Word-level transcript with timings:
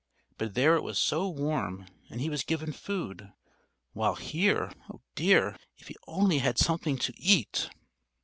But 0.39 0.55
there 0.55 0.75
it 0.77 0.81
was 0.81 0.97
so 0.97 1.29
warm 1.29 1.85
and 2.09 2.19
he 2.21 2.29
was 2.31 2.43
given 2.43 2.73
food, 2.73 3.33
while 3.93 4.15
here 4.15 4.71
oh, 4.89 5.01
dear, 5.13 5.57
if 5.77 5.89
he 5.89 5.95
only 6.07 6.39
had 6.39 6.57
something 6.57 6.97
to 6.97 7.13
eat! 7.17 7.69